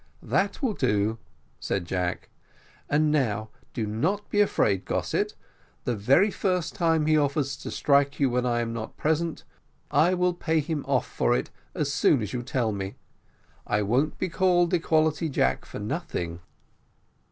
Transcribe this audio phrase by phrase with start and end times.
[0.23, 1.19] "That will do,"
[1.59, 2.29] said Jack,
[2.89, 5.35] "and now do not be afraid, Gossett;
[5.83, 9.43] the very first time he offers to strike you when I am not present,
[9.91, 12.95] I will pay him off for it as soon as you tell me.
[13.67, 16.39] I won't be called Equality Jack for nothing."